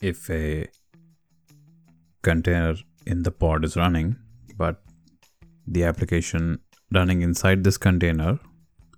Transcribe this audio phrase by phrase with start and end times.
[0.00, 0.68] if a
[2.22, 2.74] container
[3.06, 4.16] in the pod is running,
[4.56, 4.82] but
[5.66, 6.60] the application
[6.92, 8.38] running inside this container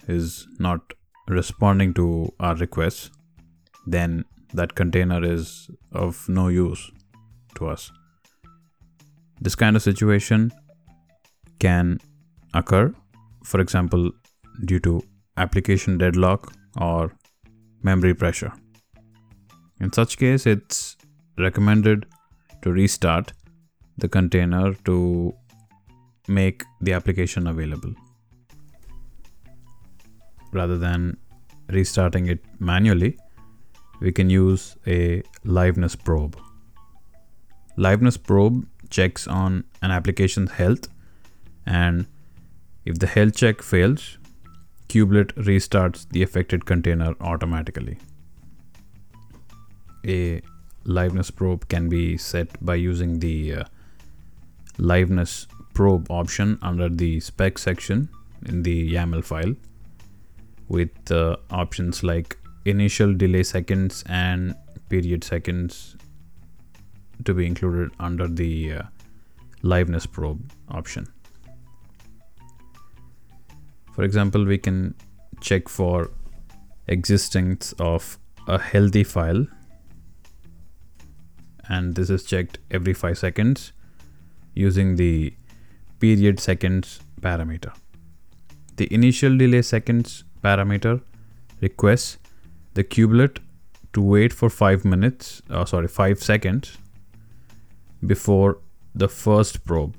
[0.07, 0.81] is not
[1.29, 3.11] responding to our requests,
[3.87, 4.25] then
[4.55, 6.91] that container is of no use
[7.55, 7.91] to us.
[9.41, 10.51] This kind of situation
[11.59, 11.99] can
[12.55, 12.95] occur,
[13.45, 14.11] for example,
[14.65, 15.03] due to
[15.37, 17.13] application deadlock or
[17.83, 18.53] memory pressure.
[19.81, 20.97] In such case, it's
[21.39, 22.07] recommended
[22.63, 23.33] to restart
[23.97, 25.35] the container to
[26.27, 27.95] make the application available
[30.53, 31.17] rather than
[31.69, 33.17] restarting it manually.
[34.01, 36.37] We can use a liveness probe.
[37.77, 40.89] Liveness probe checks on an application's health
[41.67, 42.07] and
[42.85, 44.19] if the health check fails
[44.89, 47.99] kubelet restarts the affected container automatically
[50.07, 50.41] a
[50.85, 53.65] liveness probe can be set by using the uh,
[54.79, 58.09] liveness probe option under the spec section
[58.47, 59.55] in the YAML file
[60.69, 64.55] with uh, options like initial delay seconds and
[64.89, 65.97] period seconds
[67.25, 68.83] to be included under the uh,
[69.63, 71.07] liveness probe option.
[73.95, 74.95] For example, we can
[75.41, 76.11] check for
[76.87, 79.47] existence of a healthy file
[81.69, 83.73] and this is checked every 5 seconds
[84.55, 85.35] using the
[86.01, 87.73] period seconds parameter.
[88.77, 91.01] The initial delay seconds parameter
[91.61, 92.19] requests
[92.75, 93.39] the kubelet
[93.93, 96.79] to wait for 5 minutes, oh sorry, 5 seconds
[98.07, 98.59] before
[98.95, 99.97] the first probe.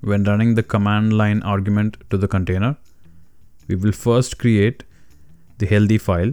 [0.00, 2.76] When running the command line argument to the container,
[3.66, 4.84] we will first create
[5.58, 6.32] the healthy file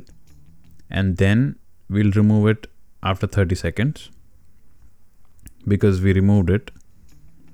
[0.90, 1.58] and then
[1.90, 2.68] we'll remove it
[3.06, 4.10] after 30 seconds.
[5.68, 6.72] Because we removed it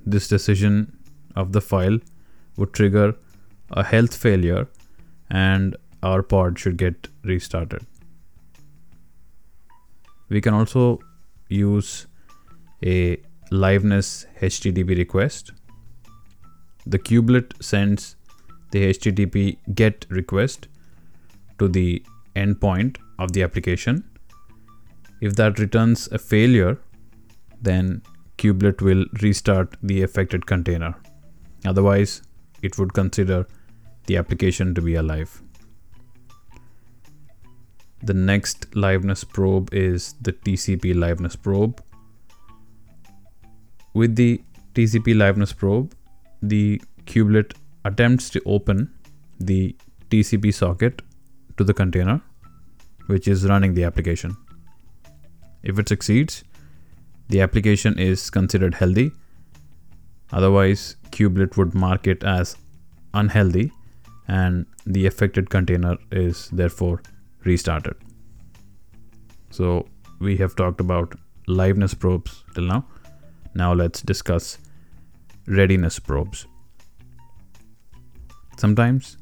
[0.06, 0.98] this decision
[1.36, 2.00] of the file
[2.58, 3.16] would trigger
[3.72, 4.68] a health failure
[5.30, 7.86] and our pod should get restarted.
[10.30, 11.00] We can also
[11.50, 12.08] use
[12.84, 13.18] a
[13.52, 15.52] liveness http request.
[16.86, 18.16] The kubelet sends
[18.72, 20.68] the http get request
[21.60, 22.04] to the
[22.36, 24.04] endpoint of the application
[25.22, 26.78] if that returns a failure,
[27.62, 28.02] then
[28.38, 30.96] kubelet will restart the affected container.
[31.66, 32.24] Otherwise,
[32.62, 33.46] it would consider
[34.08, 35.42] the application to be alive.
[38.04, 41.84] The next liveness probe is the TCP liveness probe.
[43.94, 44.42] With the
[44.74, 45.94] TCP liveness probe,
[46.42, 47.54] the kubelet
[47.86, 48.92] attempts to open
[49.40, 49.76] the
[50.10, 51.04] TCP socket
[51.58, 52.22] to the container
[53.08, 54.36] which is running the application.
[55.64, 56.44] If it succeeds,
[57.30, 59.12] the application is considered healthy.
[60.32, 62.58] Otherwise, kubelet would mark it as
[63.14, 63.72] unhealthy
[64.28, 67.02] and the affected container is therefore
[67.44, 67.96] restarted.
[69.50, 69.88] So
[70.20, 71.16] we have talked about
[71.48, 72.86] liveness probes till now.
[73.54, 74.58] Now let's discuss
[75.48, 76.46] readiness probes.
[78.58, 79.18] Sometimes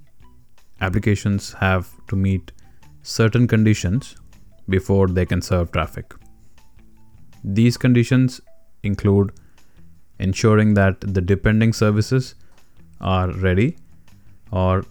[0.81, 2.51] applications have to meet
[3.01, 4.15] certain conditions
[4.67, 6.13] before they can serve traffic.
[7.43, 8.41] These conditions
[8.83, 9.31] include
[10.19, 12.35] ensuring that the depending services
[12.99, 13.77] are ready
[14.51, 14.83] or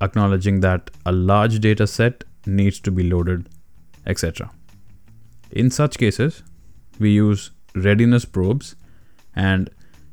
[0.00, 3.48] acknowledging that a large data set needs to be loaded,
[4.06, 4.50] etc.
[5.50, 6.42] In such cases,
[6.98, 8.76] we use readiness probes
[9.34, 9.70] and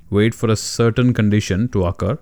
[0.09, 2.18] wait for a certain condition to occur.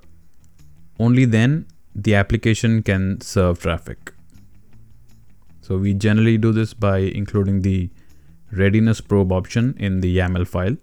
[1.00, 4.14] Only then the application can serve traffic.
[5.62, 7.90] So we generally do this by including the
[8.56, 10.78] readiness probe option in the YAML file.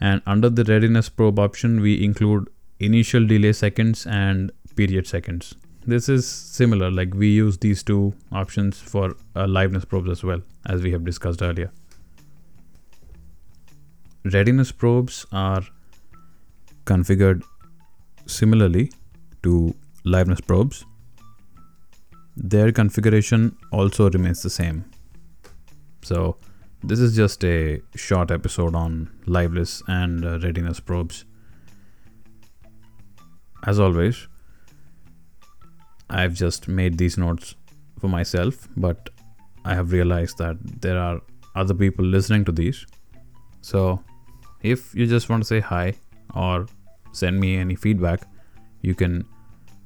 [0.00, 2.48] And under the readiness probe option, we include
[2.80, 5.54] initial delay seconds and period seconds.
[5.86, 10.40] This is similar, like we use these two options for uh, liveness probes as well,
[10.66, 11.72] as we have discussed earlier.
[14.24, 15.62] Readiness probes are
[16.84, 17.42] configured
[18.26, 18.92] similarly
[19.42, 19.74] to
[20.04, 20.84] liveness probes.
[22.36, 24.84] Their configuration also remains the same.
[26.02, 26.36] So
[26.84, 31.24] this is just a short episode on liveness and uh, readiness probes.
[33.64, 34.26] As always,
[36.10, 37.54] I've just made these notes
[38.00, 39.10] for myself, but
[39.64, 41.20] I have realized that there are
[41.54, 42.84] other people listening to these.
[43.60, 44.02] So,
[44.62, 45.94] if you just want to say hi
[46.34, 46.66] or
[47.12, 48.22] send me any feedback,
[48.80, 49.24] you can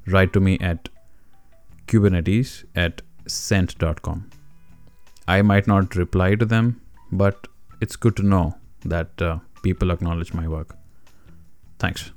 [0.06, 0.88] write to me at
[1.86, 4.30] kubernetes at cent.com.
[5.28, 6.80] I might not reply to them
[7.12, 7.46] but
[7.80, 10.76] it's good to know that uh, people acknowledge my work.
[11.78, 12.12] Thanks.